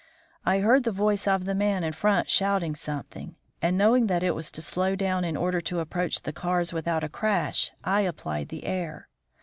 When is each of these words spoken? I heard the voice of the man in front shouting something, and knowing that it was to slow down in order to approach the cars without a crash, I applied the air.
I 0.47 0.61
heard 0.61 0.83
the 0.83 0.91
voice 0.91 1.27
of 1.27 1.45
the 1.45 1.53
man 1.53 1.83
in 1.83 1.93
front 1.93 2.27
shouting 2.27 2.73
something, 2.73 3.35
and 3.61 3.77
knowing 3.77 4.07
that 4.07 4.23
it 4.23 4.33
was 4.33 4.49
to 4.53 4.61
slow 4.63 4.95
down 4.95 5.23
in 5.23 5.37
order 5.37 5.61
to 5.61 5.79
approach 5.79 6.23
the 6.23 6.33
cars 6.33 6.73
without 6.73 7.03
a 7.03 7.07
crash, 7.07 7.71
I 7.83 8.01
applied 8.01 8.49
the 8.49 8.63
air. 8.65 9.09